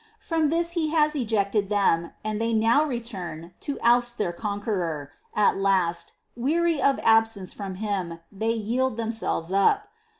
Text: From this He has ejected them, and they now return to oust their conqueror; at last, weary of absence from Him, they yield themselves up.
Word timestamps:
From 0.19 0.49
this 0.49 0.71
He 0.71 0.89
has 0.89 1.15
ejected 1.15 1.69
them, 1.69 2.09
and 2.23 2.41
they 2.41 2.53
now 2.53 2.83
return 2.83 3.53
to 3.59 3.77
oust 3.83 4.17
their 4.17 4.33
conqueror; 4.33 5.11
at 5.35 5.57
last, 5.57 6.13
weary 6.35 6.81
of 6.81 6.99
absence 7.03 7.53
from 7.53 7.75
Him, 7.75 8.17
they 8.31 8.49
yield 8.49 8.97
themselves 8.97 9.51
up. 9.51 9.89